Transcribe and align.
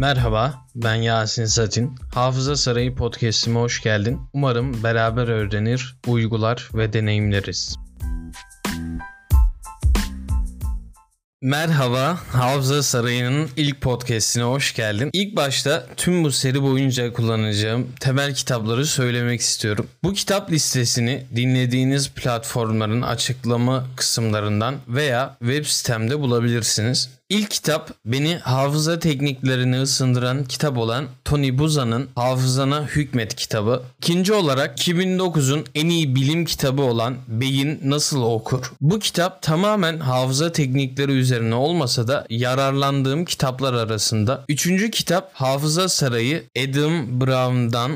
Merhaba, 0.00 0.66
ben 0.74 0.94
Yasin 0.94 1.44
Satin. 1.44 1.94
Hafıza 2.14 2.56
Sarayı 2.56 2.94
podcast'ime 2.94 3.60
hoş 3.60 3.82
geldin. 3.82 4.20
Umarım 4.32 4.82
beraber 4.82 5.28
öğrenir, 5.28 5.96
uygular 6.06 6.68
ve 6.74 6.92
deneyimleriz. 6.92 7.76
Merhaba, 11.42 12.18
Hafıza 12.32 12.82
Sarayı'nın 12.82 13.48
ilk 13.56 13.80
podcastine 13.80 14.44
hoş 14.44 14.74
geldin. 14.74 15.10
İlk 15.12 15.36
başta 15.36 15.86
tüm 15.96 16.24
bu 16.24 16.32
seri 16.32 16.62
boyunca 16.62 17.12
kullanacağım 17.12 17.88
temel 18.00 18.34
kitapları 18.34 18.86
söylemek 18.86 19.40
istiyorum. 19.40 19.86
Bu 20.04 20.12
kitap 20.12 20.50
listesini 20.50 21.26
dinlediğiniz 21.36 22.10
platformların 22.10 23.02
açıklama 23.02 23.86
kısımlarından 23.96 24.74
veya 24.88 25.36
web 25.40 25.64
sitemde 25.64 26.20
bulabilirsiniz. 26.20 27.19
İlk 27.30 27.50
kitap 27.50 27.90
beni 28.04 28.36
hafıza 28.36 28.98
tekniklerini 28.98 29.80
ısındıran 29.80 30.44
kitap 30.44 30.78
olan 30.78 31.06
Tony 31.24 31.58
Buzan'ın 31.58 32.08
Hafızana 32.14 32.86
Hükmet 32.86 33.34
kitabı. 33.34 33.82
İkinci 33.98 34.32
olarak 34.32 34.78
2009'un 34.78 35.64
en 35.74 35.88
iyi 35.88 36.14
bilim 36.14 36.44
kitabı 36.44 36.82
olan 36.82 37.16
Beyin 37.28 37.80
Nasıl 37.84 38.22
Okur. 38.22 38.72
Bu 38.80 38.98
kitap 38.98 39.42
tamamen 39.42 39.98
hafıza 39.98 40.52
teknikleri 40.52 41.12
üzerine 41.12 41.54
olmasa 41.54 42.08
da 42.08 42.26
yararlandığım 42.30 43.24
kitaplar 43.24 43.74
arasında. 43.74 44.44
Üçüncü 44.48 44.90
kitap 44.90 45.30
Hafıza 45.34 45.88
Sarayı 45.88 46.44
Adam 46.58 47.20
Brown'dan 47.20 47.92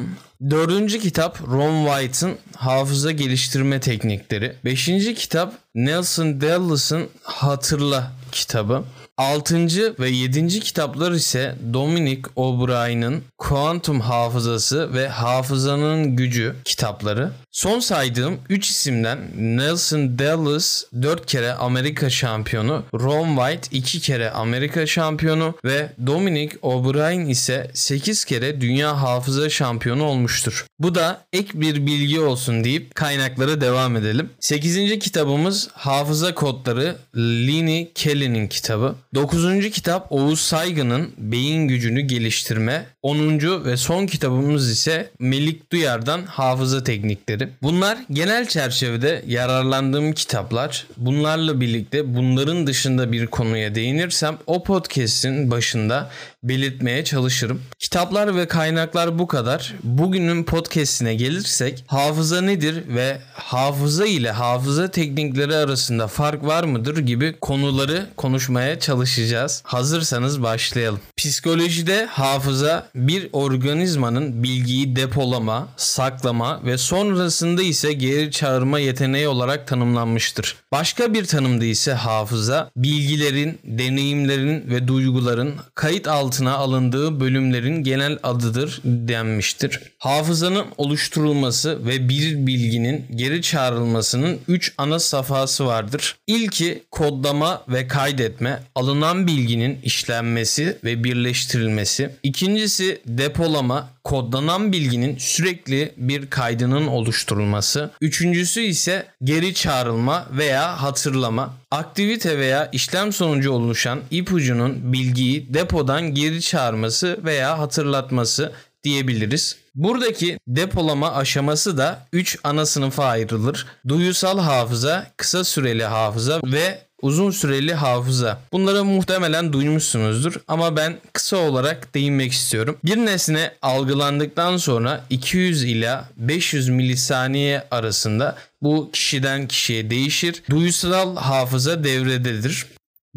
Dördüncü 0.51 1.01
kitap 1.01 1.41
Ron 1.43 1.87
White'ın 1.87 2.39
Hafıza 2.57 3.11
Geliştirme 3.11 3.81
Teknikleri. 3.81 4.57
Beşinci 4.65 5.15
kitap 5.15 5.55
Nelson 5.75 6.41
Dallas'ın 6.41 7.09
Hatırla 7.23 8.13
kitabı. 8.33 8.85
Altıncı 9.19 9.95
ve 10.01 10.11
yedinci 10.11 10.61
kitaplar 10.61 11.13
ise 11.13 11.55
Dominic 11.73 12.23
O'Brien'in 12.37 13.25
Kuantum 13.39 14.01
Hafızası 14.01 14.95
ve 14.95 15.09
Hafızanın 15.09 16.17
Gücü 16.17 16.55
kitapları. 16.65 17.31
Son 17.51 17.81
saydığım 17.81 18.39
3 18.49 18.69
isimden 18.69 19.19
Nelson 19.37 20.19
Dallas 20.19 20.85
4 21.03 21.27
kere 21.27 21.53
Amerika 21.53 22.11
şampiyonu, 22.11 22.83
Ron 22.95 23.37
White 23.37 23.77
2 23.77 24.01
kere 24.01 24.31
Amerika 24.31 24.87
şampiyonu 24.87 25.55
ve 25.65 25.93
Dominic 26.07 26.57
O'Brien 26.63 27.27
ise 27.27 27.71
8 27.75 28.25
kere 28.25 28.61
dünya 28.61 29.03
hafıza 29.03 29.51
şampiyonu 29.51 30.05
olmuştur. 30.05 30.67
Bu 30.79 30.95
da 30.95 31.25
ek 31.33 31.49
bir 31.55 31.87
bilgi 31.87 32.21
olsun 32.21 32.65
deyip 32.65 32.95
kaynaklara 32.95 33.61
devam 33.61 33.97
edelim. 33.97 34.31
8. 34.41 34.99
kitabımız 34.99 35.69
Hafıza 35.73 36.35
Kodları 36.35 36.97
Lini 37.17 37.93
Kelly'nin 37.95 38.49
kitabı. 38.49 38.95
9. 39.15 39.71
kitap 39.71 40.07
Oğuz 40.13 40.41
Saygın'ın 40.41 41.13
Beyin 41.19 41.69
Gücünü 41.69 42.01
Geliştirme. 42.01 42.87
10. 43.03 43.65
ve 43.65 43.77
son 43.77 44.07
kitabımız 44.07 44.71
ise 44.71 45.11
Melik 45.19 45.73
Duyar'dan 45.73 46.23
Hafıza 46.23 46.85
Teknikleri. 46.85 47.49
Bunlar 47.63 47.99
genel 48.11 48.49
çerçevede 48.49 49.23
yararlandığım 49.27 50.13
kitaplar. 50.13 50.87
Bunlarla 50.97 51.61
birlikte 51.61 52.15
bunların 52.15 52.67
dışında 52.67 53.13
bir 53.13 53.27
konuya 53.27 53.75
değinirsem 53.75 54.39
o 54.47 54.63
podcast'in 54.63 55.51
başında 55.51 56.11
belirtmeye 56.45 57.05
çalışırım. 57.05 57.63
Kitaplar 57.79 58.37
ve 58.37 58.49
kaynaklar 58.49 59.19
bu 59.19 59.27
kadar. 59.27 59.75
Bugünün 59.83 60.45
podcast'ine 60.45 61.15
gelirsek 61.15 61.85
hafıza 61.87 62.41
nedir 62.41 62.89
ve 62.89 63.19
hafıza 63.33 64.07
ile 64.07 64.31
hafıza 64.31 64.91
teknikleri 64.91 65.57
arasında 65.57 66.07
fark 66.07 66.45
var 66.45 66.65
mıdır 66.65 66.99
gibi 66.99 67.37
konuları 67.41 68.07
konuşmaya 68.17 68.81
çalışacağız. 68.81 69.63
Hazırsanız 69.67 70.43
başlayalım. 70.43 71.01
Psikolojide 71.25 72.07
hafıza 72.07 72.89
bir 72.95 73.29
organizmanın 73.33 74.43
bilgiyi 74.43 74.97
depolama, 74.97 75.69
saklama 75.77 76.61
ve 76.65 76.79
sonrasında 76.79 77.63
ise 77.63 77.93
geri 77.93 78.31
çağırma 78.31 78.79
yeteneği 78.79 79.29
olarak 79.29 79.67
tanımlanmıştır. 79.67 80.57
Başka 80.73 81.15
bir 81.15 81.25
tanımda 81.25 81.65
ise 81.65 81.93
hafıza 81.93 82.71
bilgilerin, 82.77 83.59
deneyimlerin 83.65 84.71
ve 84.71 84.89
duyguların 84.89 85.55
kayıt 85.75 86.09
altına 86.09 86.55
alındığı 86.55 87.21
bölümlerin 87.21 87.83
genel 87.83 88.19
adıdır 88.23 88.81
denmiştir. 88.85 89.81
Hafızanın 89.99 90.67
oluşturulması 90.77 91.87
ve 91.87 92.09
bir 92.09 92.47
bilginin 92.47 93.07
geri 93.15 93.43
çağrılmasının 93.43 94.39
3 94.49 94.75
ana 94.79 94.99
safhası 94.99 95.67
vardır. 95.67 96.17
İlki 96.27 96.83
kodlama 96.91 97.63
ve 97.69 97.89
kaydetme, 97.89 98.63
alınan 98.75 99.27
bilginin 99.27 99.79
işlenmesi 99.83 100.79
ve 100.85 101.05
birleştirilmesi. 101.15 102.11
İkincisi 102.23 103.01
depolama, 103.07 103.89
kodlanan 104.05 104.73
bilginin 104.73 105.19
sürekli 105.19 105.95
bir 105.97 106.31
kaydının 106.31 106.87
oluşturulması. 106.87 107.91
Üçüncüsü 108.01 108.61
ise 108.61 109.07
geri 109.25 109.55
çağrılma 109.55 110.27
veya 110.31 110.83
hatırlama. 110.83 111.55
Aktivite 111.71 112.39
veya 112.39 112.69
işlem 112.73 113.13
sonucu 113.13 113.51
oluşan 113.51 114.01
ipucunun 114.11 114.93
bilgiyi 114.93 115.55
depodan 115.55 116.15
geri 116.15 116.41
çağırması 116.41 117.21
veya 117.25 117.59
hatırlatması 117.59 118.53
diyebiliriz. 118.85 119.57
Buradaki 119.75 120.39
depolama 120.49 121.13
aşaması 121.13 121.79
da 121.79 122.07
3 122.13 122.39
ana 122.45 122.67
sınıfa 122.67 123.05
ayrılır. 123.05 123.67
Duyusal 123.89 124.39
hafıza, 124.39 125.07
kısa 125.17 125.45
süreli 125.45 125.85
hafıza 125.85 126.41
ve 126.45 126.79
uzun 127.03 127.31
süreli 127.31 127.75
hafıza. 127.75 128.41
Bunları 128.53 128.85
muhtemelen 128.85 129.53
duymuşsunuzdur 129.53 130.35
ama 130.49 130.77
ben 130.77 130.99
kısa 131.13 131.37
olarak 131.37 131.95
değinmek 131.95 132.33
istiyorum. 132.33 132.77
Bir 132.85 132.97
nesne 132.97 133.53
algılandıktan 133.63 134.57
sonra 134.57 135.05
200 135.11 135.65
ila 135.65 136.09
500 136.17 136.69
milisaniye 136.69 137.65
arasında 137.71 138.37
bu 138.63 138.91
kişiden 138.93 139.49
kişiye 139.49 139.91
değişir. 139.91 140.43
Duyusal 140.51 141.17
hafıza 141.17 141.85
devrededir. 141.85 142.67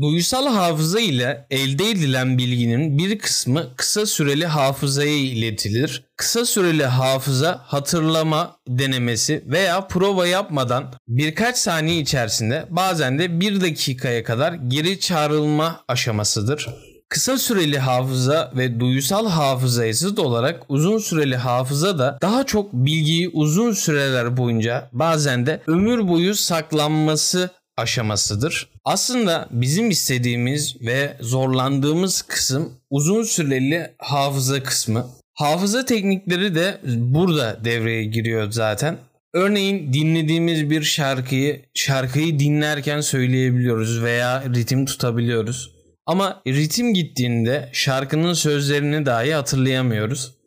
Duyusal 0.02 0.48
hafıza 0.48 1.00
ile 1.00 1.48
elde 1.50 1.90
edilen 1.90 2.38
bilginin 2.38 2.98
bir 2.98 3.20
kısmı 3.20 3.76
kısa 3.76 4.06
süreli 4.06 4.46
hafızaya 4.46 5.18
iletilir. 5.18 6.04
Kısa 6.18 6.46
süreli 6.46 6.86
hafıza 6.86 7.62
hatırlama 7.66 8.56
denemesi 8.68 9.44
veya 9.48 9.88
prova 9.88 10.28
yapmadan 10.28 10.94
birkaç 11.08 11.58
saniye 11.58 12.00
içerisinde 12.00 12.66
bazen 12.70 13.20
de 13.20 13.40
bir 13.40 13.62
dakikaya 13.62 14.24
kadar 14.24 14.54
geri 14.54 15.00
çağrılma 15.00 15.84
aşamasıdır. 15.88 16.68
Kısa 17.10 17.38
süreli 17.38 17.80
hafıza 17.80 18.52
ve 18.56 18.80
duyusal 18.80 19.30
hafızaya 19.30 19.94
zıt 19.94 20.20
olarak 20.20 20.64
uzun 20.70 20.98
süreli 20.98 21.36
hafıza 21.36 22.00
da 22.00 22.18
daha 22.22 22.46
çok 22.46 22.74
bilgiyi 22.74 23.30
uzun 23.30 23.72
süreler 23.72 24.38
boyunca 24.38 24.90
bazen 24.92 25.46
de 25.46 25.62
ömür 25.68 26.08
boyu 26.08 26.36
saklanması 26.36 27.50
aşamasıdır. 27.78 28.70
Aslında 28.86 29.48
bizim 29.52 29.90
istediğimiz 29.90 30.82
ve 30.82 31.18
zorlandığımız 31.22 32.22
kısım 32.22 32.74
uzun 32.90 33.24
süreli 33.24 33.96
hafıza 33.98 34.64
kısmı. 34.64 35.08
Hafıza 35.34 35.86
teknikleri 35.86 36.56
de 36.56 36.82
burada 36.86 37.66
devreye 37.66 38.04
giriyor 38.04 38.52
zaten. 38.52 38.98
Örneğin 39.34 39.94
dinlediğimiz 39.94 40.70
bir 40.70 40.84
şarkıyı 40.84 41.66
şarkıyı 41.74 42.40
dinlerken 42.40 43.02
söyleyebiliyoruz 43.02 44.04
veya 44.04 44.44
ritim 44.56 44.86
tutabiliyoruz. 44.86 45.72
Ama 46.06 46.42
ritim 46.48 46.94
gittiğinde 46.94 47.70
şarkının 47.74 48.34
sözlerini 48.34 49.06
dahi 49.06 49.34
hatırlayamıyoruz. 49.34 50.38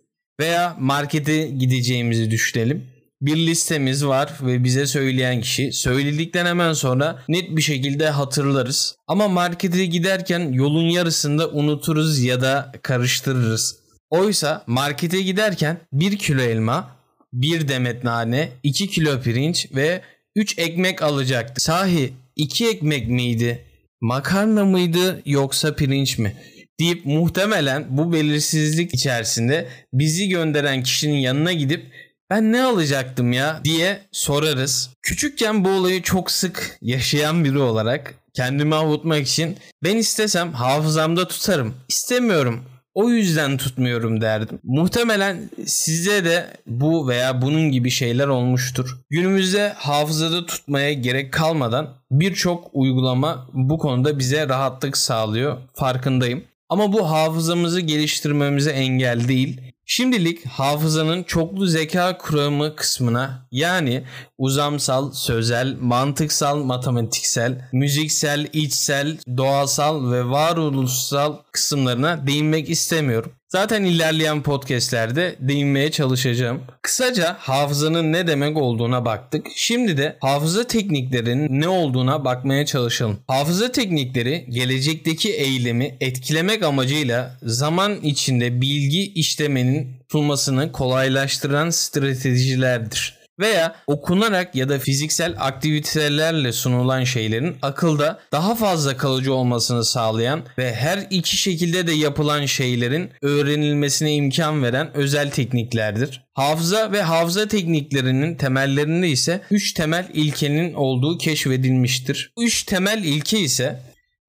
Veya 0.40 0.76
markete 0.78 1.46
gideceğimizi 1.46 2.30
düşünelim 2.30 2.89
bir 3.22 3.36
listemiz 3.36 4.06
var 4.06 4.32
ve 4.42 4.64
bize 4.64 4.86
söyleyen 4.86 5.40
kişi 5.40 5.72
söyledikten 5.72 6.46
hemen 6.46 6.72
sonra 6.72 7.22
net 7.28 7.56
bir 7.56 7.62
şekilde 7.62 8.10
hatırlarız. 8.10 8.96
Ama 9.06 9.28
markete 9.28 9.86
giderken 9.86 10.52
yolun 10.52 10.88
yarısında 10.88 11.48
unuturuz 11.48 12.18
ya 12.18 12.40
da 12.40 12.72
karıştırırız. 12.82 13.76
Oysa 14.10 14.64
markete 14.66 15.20
giderken 15.22 15.80
1 15.92 16.18
kilo 16.18 16.40
elma, 16.40 16.96
1 17.32 17.68
demet 17.68 18.04
nane, 18.04 18.48
2 18.62 18.88
kilo 18.88 19.20
pirinç 19.20 19.66
ve 19.74 20.02
3 20.36 20.58
ekmek 20.58 21.02
alacaktı. 21.02 21.62
Sahi 21.64 22.12
2 22.36 22.68
ekmek 22.68 23.08
miydi? 23.08 23.64
Makarna 24.00 24.64
mıydı 24.64 25.22
yoksa 25.26 25.74
pirinç 25.74 26.18
mi? 26.18 26.36
deyip 26.80 27.06
muhtemelen 27.06 27.86
bu 27.90 28.12
belirsizlik 28.12 28.94
içerisinde 28.94 29.68
bizi 29.92 30.28
gönderen 30.28 30.82
kişinin 30.82 31.18
yanına 31.18 31.52
gidip 31.52 31.86
ben 32.30 32.52
ne 32.52 32.62
alacaktım 32.62 33.32
ya 33.32 33.60
diye 33.64 34.00
sorarız. 34.12 34.90
Küçükken 35.02 35.64
bu 35.64 35.68
olayı 35.68 36.02
çok 36.02 36.30
sık 36.30 36.78
yaşayan 36.82 37.44
biri 37.44 37.58
olarak 37.58 38.14
kendimi 38.34 38.74
avutmak 38.74 39.26
için 39.26 39.56
ben 39.84 39.96
istesem 39.96 40.52
hafızamda 40.52 41.28
tutarım. 41.28 41.74
İstemiyorum. 41.88 42.64
O 42.94 43.10
yüzden 43.10 43.56
tutmuyorum 43.56 44.20
derdim. 44.20 44.58
Muhtemelen 44.64 45.50
size 45.66 46.24
de 46.24 46.46
bu 46.66 47.08
veya 47.08 47.42
bunun 47.42 47.70
gibi 47.70 47.90
şeyler 47.90 48.26
olmuştur. 48.26 48.98
Günümüzde 49.10 49.72
hafızada 49.76 50.46
tutmaya 50.46 50.92
gerek 50.92 51.32
kalmadan 51.32 51.88
birçok 52.10 52.70
uygulama 52.72 53.48
bu 53.52 53.78
konuda 53.78 54.18
bize 54.18 54.48
rahatlık 54.48 54.96
sağlıyor. 54.96 55.58
Farkındayım. 55.74 56.44
Ama 56.68 56.92
bu 56.92 57.10
hafızamızı 57.10 57.80
geliştirmemize 57.80 58.70
engel 58.70 59.28
değil. 59.28 59.60
Şimdilik 59.92 60.46
hafızanın 60.46 61.22
çoklu 61.22 61.66
zeka 61.66 62.18
kuramı 62.18 62.76
kısmına 62.76 63.46
yani 63.52 64.04
uzamsal, 64.38 65.12
sözel, 65.12 65.76
mantıksal, 65.80 66.62
matematiksel, 66.64 67.68
müziksel, 67.72 68.46
içsel, 68.52 69.18
doğasal 69.36 70.12
ve 70.12 70.24
varoluşsal 70.24 71.36
kısımlarına 71.52 72.26
değinmek 72.26 72.70
istemiyorum. 72.70 73.32
Zaten 73.52 73.84
ilerleyen 73.84 74.42
podcastlerde 74.42 75.36
değinmeye 75.40 75.90
çalışacağım. 75.90 76.62
Kısaca 76.82 77.36
hafızanın 77.38 78.12
ne 78.12 78.26
demek 78.26 78.56
olduğuna 78.56 79.04
baktık. 79.04 79.46
Şimdi 79.56 79.96
de 79.96 80.16
hafıza 80.20 80.66
tekniklerinin 80.66 81.60
ne 81.60 81.68
olduğuna 81.68 82.24
bakmaya 82.24 82.66
çalışalım. 82.66 83.18
Hafıza 83.26 83.72
teknikleri 83.72 84.46
gelecekteki 84.50 85.32
eylemi 85.32 85.96
etkilemek 86.00 86.62
amacıyla 86.62 87.36
zaman 87.42 88.00
içinde 88.00 88.60
bilgi 88.60 89.12
işlemenin 89.12 89.98
tutulmasını 90.00 90.72
kolaylaştıran 90.72 91.70
stratejilerdir 91.70 93.19
veya 93.40 93.74
okunarak 93.86 94.54
ya 94.54 94.68
da 94.68 94.78
fiziksel 94.78 95.34
aktivitelerle 95.38 96.52
sunulan 96.52 97.04
şeylerin 97.04 97.56
akılda 97.62 98.20
daha 98.32 98.54
fazla 98.54 98.96
kalıcı 98.96 99.34
olmasını 99.34 99.84
sağlayan 99.84 100.42
ve 100.58 100.74
her 100.74 101.06
iki 101.10 101.36
şekilde 101.36 101.86
de 101.86 101.92
yapılan 101.92 102.46
şeylerin 102.46 103.10
öğrenilmesine 103.22 104.14
imkan 104.14 104.62
veren 104.62 104.96
özel 104.96 105.30
tekniklerdir. 105.30 106.24
Hafıza 106.34 106.92
ve 106.92 107.02
hafıza 107.02 107.48
tekniklerinin 107.48 108.34
temellerinde 108.34 109.08
ise 109.08 109.40
3 109.50 109.72
temel 109.72 110.08
ilkenin 110.14 110.74
olduğu 110.74 111.18
keşfedilmiştir. 111.18 112.32
3 112.38 112.62
temel 112.62 113.04
ilke 113.04 113.38
ise 113.38 113.80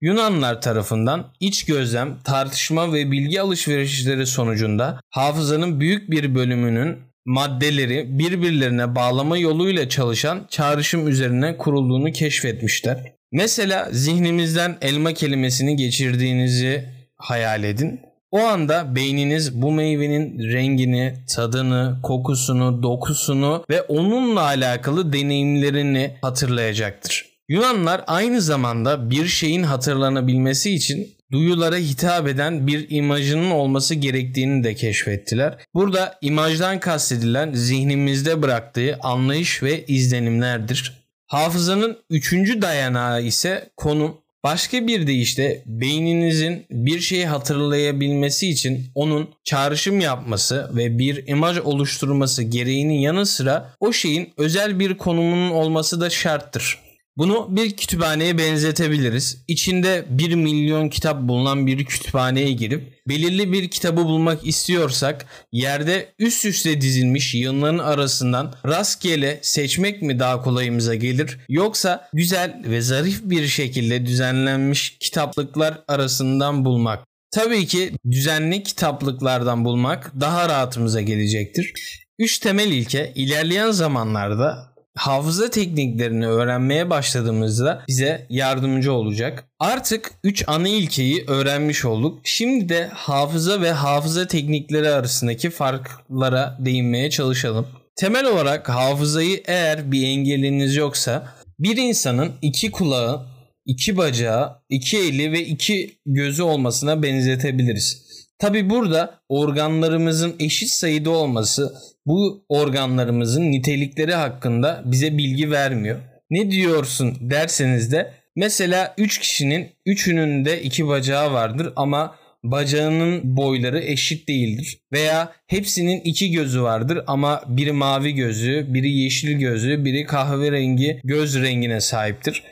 Yunanlar 0.02 0.62
tarafından 0.62 1.34
iç 1.40 1.66
gözlem, 1.66 2.20
tartışma 2.24 2.94
ve 2.94 3.12
bilgi 3.12 3.42
alışverişleri 3.42 4.26
sonucunda 4.28 5.00
hafızanın 5.10 5.80
büyük 5.80 6.12
bir 6.12 6.36
bölümünün 6.36 7.11
maddeleri 7.26 8.20
birbirlerine 8.20 8.96
bağlama 8.96 9.38
yoluyla 9.38 9.90
çalışan 9.90 10.48
çağrışım 10.50 11.08
üzerine 11.08 11.58
kurulduğunu 11.58 12.12
keşfetmişler. 12.12 13.14
Mesela 13.32 13.88
zihnimizden 13.92 14.78
elma 14.82 15.14
kelimesini 15.14 15.76
geçirdiğinizi 15.76 16.86
hayal 17.18 17.64
edin. 17.64 18.00
O 18.32 18.40
anda 18.40 18.96
beyniniz 18.96 19.62
bu 19.62 19.72
meyvenin 19.72 20.54
rengini, 20.54 21.14
tadını, 21.36 22.00
kokusunu, 22.04 22.84
dokusunu 22.84 23.66
ve 23.70 23.82
onunla 23.82 24.42
alakalı 24.42 25.14
deneyimlerini 25.14 26.18
hatırlayacaktır. 26.22 27.31
Yunanlar 27.52 28.04
aynı 28.08 28.42
zamanda 28.42 29.10
bir 29.10 29.28
şeyin 29.28 29.64
hatırlanabilmesi 29.64 30.72
için 30.72 31.16
duyulara 31.32 31.76
hitap 31.76 32.28
eden 32.28 32.68
bir 32.68 32.86
imajının 32.90 33.52
olması 33.52 33.96
gerektiğini 33.96 34.64
de 34.64 34.76
keşfettiler. 34.76 35.58
Burada 35.74 36.18
imajdan 36.22 36.80
kastedilen 36.80 37.54
zihnimizde 37.54 38.42
bıraktığı 38.42 39.00
anlayış 39.04 39.64
ve 39.64 39.86
izlenimlerdir. 39.86 40.94
Hafızanın 41.28 41.98
üçüncü 42.10 42.62
dayanağı 42.62 43.24
ise 43.24 43.70
konum. 43.78 44.18
Başka 44.44 44.88
bir 44.88 45.08
deyişle 45.08 45.64
beyninizin 45.66 46.66
bir 46.70 47.00
şeyi 47.00 47.26
hatırlayabilmesi 47.26 48.50
için 48.50 48.86
onun 48.96 49.30
çağrışım 49.44 50.00
yapması 50.00 50.72
ve 50.76 50.98
bir 50.98 51.28
imaj 51.28 51.58
oluşturması 51.58 52.44
gereğinin 52.44 53.00
yanı 53.00 53.26
sıra 53.26 53.74
o 53.80 53.94
şeyin 53.94 54.34
özel 54.38 54.80
bir 54.80 54.98
konumunun 54.98 55.52
olması 55.52 56.02
da 56.02 56.10
şarttır. 56.10 56.91
Bunu 57.22 57.48
bir 57.50 57.72
kütüphaneye 57.72 58.38
benzetebiliriz. 58.38 59.44
İçinde 59.48 60.06
1 60.10 60.36
milyon 60.36 60.90
kitap 60.90 61.22
bulunan 61.22 61.68
bir 61.68 61.86
kütüphaneye 61.86 62.52
girip 62.52 62.94
belirli 63.08 63.52
bir 63.52 63.70
kitabı 63.70 64.04
bulmak 64.04 64.48
istiyorsak 64.48 65.26
yerde 65.52 66.14
üst 66.20 66.46
üste 66.46 66.82
dizilmiş 66.82 67.36
yığınların 67.36 67.78
arasından 67.78 68.56
rastgele 68.66 69.40
seçmek 69.42 70.02
mi 70.02 70.20
daha 70.20 70.42
kolayımıza 70.42 70.96
gelir 70.96 71.40
yoksa 71.50 72.10
güzel 72.14 72.62
ve 72.66 72.82
zarif 72.82 73.22
bir 73.24 73.48
şekilde 73.48 74.06
düzenlenmiş 74.06 74.98
kitaplıklar 75.00 75.82
arasından 75.88 76.66
bulmak 76.66 77.04
Tabii 77.32 77.68
ki 77.68 77.92
düzenli 78.12 78.64
kitaplıklardan 78.64 79.66
bulmak 79.66 80.12
daha 80.20 80.50
rahatımıza 80.50 81.02
gelecektir. 81.02 81.74
Üç 82.20 82.40
temel 82.40 82.72
ilke 82.72 83.12
ilerleyen 83.16 83.72
zamanlarda 83.72 84.71
hafıza 84.96 85.50
tekniklerini 85.50 86.28
öğrenmeye 86.28 86.90
başladığımızda 86.90 87.84
bize 87.88 88.26
yardımcı 88.30 88.94
olacak. 88.94 89.46
Artık 89.60 90.12
3 90.24 90.44
ana 90.48 90.68
ilkeyi 90.68 91.24
öğrenmiş 91.28 91.86
olduk. 91.86 92.20
Şimdi 92.24 92.70
de 92.70 92.88
hafıza 92.94 93.62
ve 93.62 93.72
hafıza 93.72 94.28
teknikleri 94.28 94.90
arasındaki 94.90 95.50
farklara 95.50 96.58
değinmeye 96.60 97.10
çalışalım. 97.10 97.68
Temel 97.96 98.26
olarak 98.26 98.70
hafızayı 98.70 99.44
eğer 99.46 99.92
bir 99.92 100.08
engeliniz 100.08 100.76
yoksa 100.76 101.28
bir 101.60 101.78
insanın 101.78 102.32
iki 102.42 102.72
kulağı, 102.72 103.26
iki 103.66 103.98
bacağı, 103.98 104.62
iki 104.70 104.98
eli 104.98 105.32
ve 105.32 105.46
iki 105.46 105.96
gözü 106.06 106.44
olmasına 106.44 107.04
benzetebiliriz. 107.04 108.11
Tabi 108.42 108.70
burada 108.70 109.20
organlarımızın 109.30 110.36
eşit 110.40 110.70
sayıda 110.70 111.10
olması 111.10 111.74
bu 112.06 112.46
organlarımızın 112.50 113.52
nitelikleri 113.52 114.14
hakkında 114.14 114.82
bize 114.86 115.18
bilgi 115.18 115.52
vermiyor. 115.52 116.00
Ne 116.30 116.52
diyorsun 116.52 117.18
derseniz 117.22 117.92
de 117.92 118.14
mesela 118.36 118.94
3 118.98 119.20
kişinin 119.20 119.70
3'ünün 119.88 120.46
de 120.46 120.62
2 120.62 120.88
bacağı 120.88 121.34
vardır 121.34 121.74
ama 121.76 122.16
bacağının 122.44 123.38
boyları 123.38 123.80
eşit 123.80 124.28
değildir. 124.28 124.78
Veya 124.94 125.32
hepsinin 125.48 126.02
iki 126.02 126.32
gözü 126.32 126.62
vardır 126.62 127.00
ama 127.08 127.44
biri 127.48 127.72
mavi 127.72 128.14
gözü, 128.14 128.66
biri 128.74 128.92
yeşil 128.92 129.40
gözü, 129.40 129.86
biri 129.86 130.06
kahverengi 130.06 131.02
göz 131.04 131.42
rengine 131.42 131.82
sahiptir. 131.82 132.44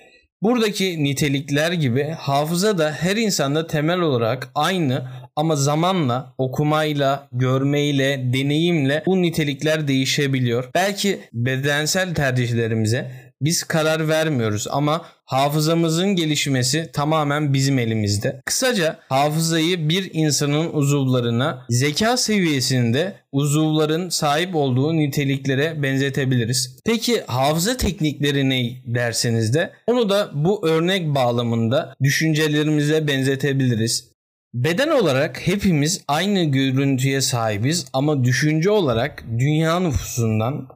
Buradaki 0.41 1.03
nitelikler 1.03 1.71
gibi 1.71 2.03
hafıza 2.03 2.77
da 2.77 2.91
her 2.91 3.15
insanda 3.15 3.67
temel 3.67 3.99
olarak 3.99 4.49
aynı 4.55 5.07
ama 5.39 5.55
zamanla, 5.55 6.33
okumayla, 6.37 7.27
görmeyle, 7.31 8.33
deneyimle 8.33 9.03
bu 9.05 9.21
nitelikler 9.21 9.87
değişebiliyor. 9.87 10.69
Belki 10.75 11.19
bedensel 11.33 12.15
tercihlerimize 12.15 13.11
biz 13.41 13.63
karar 13.63 14.07
vermiyoruz 14.07 14.67
ama 14.71 15.05
hafızamızın 15.25 16.15
gelişmesi 16.15 16.89
tamamen 16.93 17.53
bizim 17.53 17.79
elimizde. 17.79 18.41
Kısaca 18.45 18.99
hafızayı 19.09 19.89
bir 19.89 20.09
insanın 20.13 20.73
uzuvlarına 20.73 21.65
zeka 21.69 22.17
seviyesinde 22.17 23.13
uzuvların 23.31 24.09
sahip 24.09 24.55
olduğu 24.55 24.97
niteliklere 24.97 25.83
benzetebiliriz. 25.83 26.79
Peki 26.85 27.21
hafıza 27.27 27.77
teknikleri 27.77 28.49
ne 28.49 28.71
derseniz 28.85 29.53
de 29.53 29.71
onu 29.87 30.09
da 30.09 30.31
bu 30.33 30.67
örnek 30.67 31.15
bağlamında 31.15 31.95
düşüncelerimize 32.03 33.07
benzetebiliriz. 33.07 34.09
Beden 34.53 34.89
olarak 34.89 35.47
hepimiz 35.47 36.01
aynı 36.07 36.43
görüntüye 36.43 37.21
sahibiz 37.21 37.85
ama 37.93 38.23
düşünce 38.23 38.69
olarak 38.69 39.23
dünya 39.39 39.79
nüfusundan 39.79 40.67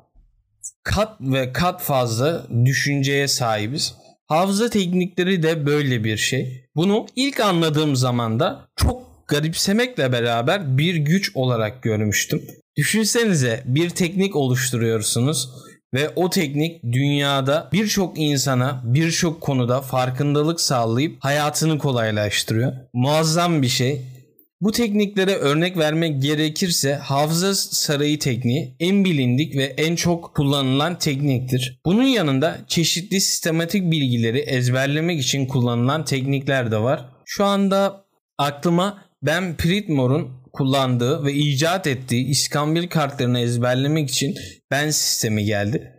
kat 0.84 1.22
ve 1.22 1.54
kat 1.54 1.82
fazla 1.82 2.48
düşünceye 2.66 3.28
sahibiz. 3.28 3.96
Hafıza 4.28 4.70
teknikleri 4.70 5.44
de 5.44 5.66
böyle 5.66 6.04
bir 6.04 6.18
şey. 6.18 6.66
Bunu 6.76 7.06
ilk 7.16 7.40
anladığım 7.40 7.96
zaman 7.96 8.40
da 8.40 8.68
çok 8.76 9.28
garipsemekle 9.28 10.12
beraber 10.12 10.78
bir 10.78 10.96
güç 10.96 11.36
olarak 11.36 11.84
görmüştüm. 11.84 12.42
Düşünsenize 12.78 13.64
bir 13.66 13.90
teknik 13.90 14.36
oluşturuyorsunuz 14.36 15.50
ve 15.94 16.10
o 16.16 16.30
teknik 16.30 16.84
dünyada 16.84 17.70
birçok 17.74 18.20
insana 18.20 18.82
birçok 18.86 19.42
konuda 19.42 19.82
farkındalık 19.82 20.62
sağlayıp 20.62 21.18
hayatını 21.20 21.78
kolaylaştırıyor. 21.78 22.74
Muazzam 22.94 23.62
bir 23.62 23.68
şey. 23.68 24.02
Bu 24.62 24.72
tekniklere 24.72 25.36
örnek 25.36 25.78
vermek 25.78 26.22
gerekirse 26.22 26.96
hafıza 26.96 27.56
sarayı 27.56 28.20
tekniği 28.20 28.76
en 28.80 29.06
bilindik 29.06 29.56
ve 29.56 29.64
en 29.64 29.96
çok 29.96 30.36
kullanılan 30.36 30.98
tekniktir. 30.98 31.82
Bunun 31.86 32.04
yanında 32.04 32.58
çeşitli 32.68 33.22
sistematik 33.22 33.92
bilgileri 33.92 34.40
ezberlemek 34.40 35.22
için 35.22 35.46
kullanılan 35.46 36.06
teknikler 36.06 36.72
de 36.72 36.78
var. 36.78 37.06
Şu 37.26 37.46
anda 37.46 38.06
aklıma 38.38 39.04
Ben 39.24 39.58
Pritmore'un 39.58 40.43
kullandığı 40.54 41.26
ve 41.26 41.34
icat 41.34 41.88
ettiği 41.88 42.26
iskambil 42.26 42.88
kartlarını 42.88 43.40
ezberlemek 43.40 44.10
için 44.10 44.36
Ben 44.72 44.90
sistemi 44.90 45.46
geldi. 45.46 45.94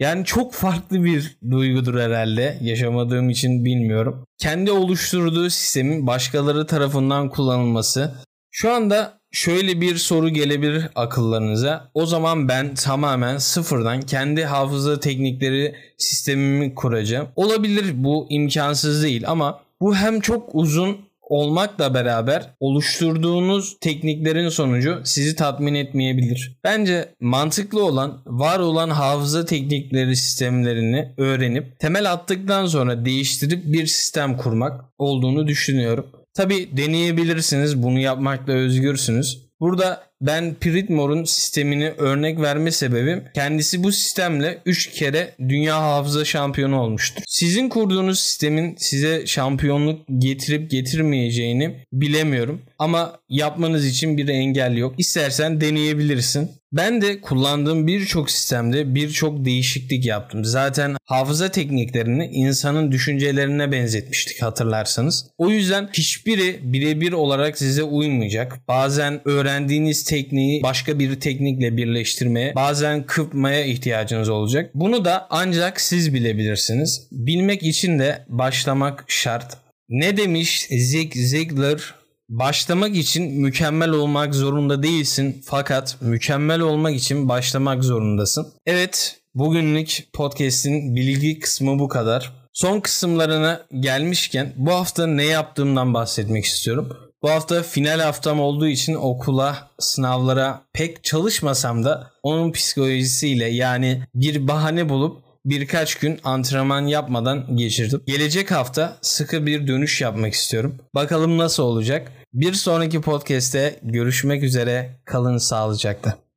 Yani 0.00 0.24
çok 0.24 0.54
farklı 0.54 1.04
bir 1.04 1.38
duygudur 1.50 2.00
herhalde. 2.00 2.58
Yaşamadığım 2.60 3.30
için 3.30 3.64
bilmiyorum. 3.64 4.24
Kendi 4.38 4.70
oluşturduğu 4.72 5.50
sistemin 5.50 6.06
başkaları 6.06 6.66
tarafından 6.66 7.28
kullanılması. 7.28 8.14
Şu 8.50 8.72
anda 8.72 9.20
şöyle 9.32 9.80
bir 9.80 9.96
soru 9.96 10.28
gelebilir 10.28 10.88
akıllarınıza. 10.94 11.90
O 11.94 12.06
zaman 12.06 12.48
ben 12.48 12.74
tamamen 12.74 13.38
sıfırdan 13.38 14.00
kendi 14.00 14.44
hafıza 14.44 15.00
teknikleri 15.00 15.74
sistemimi 15.98 16.74
kuracağım. 16.74 17.28
Olabilir 17.36 18.04
bu 18.04 18.26
imkansız 18.30 19.02
değil 19.02 19.28
ama 19.28 19.60
bu 19.80 19.96
hem 19.96 20.20
çok 20.20 20.54
uzun 20.54 21.09
olmakla 21.30 21.94
beraber 21.94 22.54
oluşturduğunuz 22.60 23.76
tekniklerin 23.80 24.48
sonucu 24.48 25.00
sizi 25.04 25.36
tatmin 25.36 25.74
etmeyebilir. 25.74 26.58
Bence 26.64 27.14
mantıklı 27.20 27.84
olan 27.84 28.22
var 28.26 28.58
olan 28.58 28.90
hafıza 28.90 29.44
teknikleri 29.44 30.16
sistemlerini 30.16 31.12
öğrenip 31.16 31.78
temel 31.78 32.12
attıktan 32.12 32.66
sonra 32.66 33.04
değiştirip 33.04 33.72
bir 33.72 33.86
sistem 33.86 34.36
kurmak 34.36 34.84
olduğunu 34.98 35.46
düşünüyorum. 35.46 36.06
Tabi 36.34 36.76
deneyebilirsiniz 36.76 37.82
bunu 37.82 37.98
yapmakla 37.98 38.52
özgürsünüz. 38.52 39.50
Burada 39.60 40.09
ben 40.20 40.54
Pritmore'un 40.54 41.24
sistemini 41.24 41.90
örnek 41.90 42.40
verme 42.40 42.70
sebebim 42.70 43.24
kendisi 43.34 43.84
bu 43.84 43.92
sistemle 43.92 44.58
3 44.66 44.90
kere 44.90 45.34
dünya 45.38 45.82
hafıza 45.82 46.24
şampiyonu 46.24 46.80
olmuştur. 46.80 47.22
Sizin 47.26 47.68
kurduğunuz 47.68 48.20
sistemin 48.20 48.76
size 48.78 49.26
şampiyonluk 49.26 50.00
getirip 50.18 50.70
getirmeyeceğini 50.70 51.86
bilemiyorum 51.92 52.62
ama 52.78 53.20
yapmanız 53.28 53.86
için 53.86 54.16
bir 54.16 54.28
engel 54.28 54.76
yok. 54.76 54.94
İstersen 54.98 55.60
deneyebilirsin. 55.60 56.50
Ben 56.72 57.02
de 57.02 57.20
kullandığım 57.20 57.86
birçok 57.86 58.30
sistemde 58.30 58.94
birçok 58.94 59.44
değişiklik 59.44 60.06
yaptım. 60.06 60.44
Zaten 60.44 60.96
hafıza 61.04 61.50
tekniklerini 61.50 62.26
insanın 62.26 62.92
düşüncelerine 62.92 63.72
benzetmiştik 63.72 64.42
hatırlarsanız. 64.42 65.26
O 65.38 65.50
yüzden 65.50 65.88
hiçbiri 65.92 66.60
birebir 66.62 67.12
olarak 67.12 67.58
size 67.58 67.82
uymayacak. 67.82 68.68
Bazen 68.68 69.20
öğrendiğiniz 69.24 70.04
tekniği 70.10 70.62
başka 70.62 70.98
bir 70.98 71.20
teknikle 71.20 71.76
birleştirmeye, 71.76 72.54
bazen 72.54 73.06
kırpmaya 73.06 73.64
ihtiyacınız 73.64 74.28
olacak. 74.28 74.70
Bunu 74.74 75.04
da 75.04 75.26
ancak 75.30 75.80
siz 75.80 76.14
bilebilirsiniz. 76.14 77.08
Bilmek 77.12 77.62
için 77.62 77.98
de 77.98 78.24
başlamak 78.28 79.04
şart. 79.08 79.56
Ne 79.88 80.16
demiş 80.16 80.66
Zig 80.70 81.12
Ziglar? 81.14 81.94
Başlamak 82.28 82.96
için 82.96 83.40
mükemmel 83.40 83.90
olmak 83.90 84.34
zorunda 84.34 84.82
değilsin 84.82 85.42
fakat 85.44 85.96
mükemmel 86.00 86.60
olmak 86.60 86.96
için 86.96 87.28
başlamak 87.28 87.84
zorundasın. 87.84 88.46
Evet, 88.66 89.16
bugünlük 89.34 90.08
podcast'in 90.12 90.96
bilgi 90.96 91.40
kısmı 91.40 91.78
bu 91.78 91.88
kadar. 91.88 92.32
Son 92.52 92.80
kısımlarına 92.80 93.66
gelmişken 93.80 94.52
bu 94.56 94.72
hafta 94.72 95.06
ne 95.06 95.24
yaptığımdan 95.24 95.94
bahsetmek 95.94 96.44
istiyorum. 96.44 97.09
Bu 97.22 97.30
hafta 97.30 97.62
final 97.62 98.00
haftam 98.00 98.40
olduğu 98.40 98.66
için 98.66 98.94
okula, 98.94 99.70
sınavlara 99.78 100.62
pek 100.72 101.04
çalışmasam 101.04 101.84
da 101.84 102.10
onun 102.22 102.52
psikolojisiyle 102.52 103.46
yani 103.46 104.02
bir 104.14 104.48
bahane 104.48 104.88
bulup 104.88 105.22
birkaç 105.44 105.94
gün 105.94 106.20
antrenman 106.24 106.86
yapmadan 106.86 107.56
geçirdim. 107.56 108.02
Gelecek 108.06 108.50
hafta 108.50 108.96
sıkı 109.02 109.46
bir 109.46 109.66
dönüş 109.66 110.00
yapmak 110.00 110.34
istiyorum. 110.34 110.76
Bakalım 110.94 111.38
nasıl 111.38 111.62
olacak. 111.62 112.12
Bir 112.32 112.52
sonraki 112.52 113.00
podcast'te 113.00 113.78
görüşmek 113.82 114.42
üzere. 114.42 114.90
Kalın 115.04 115.38
sağlıcakla. 115.38 116.29